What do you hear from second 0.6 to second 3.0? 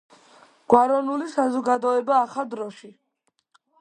გვაროვნული საზოგადოება ახალ დროში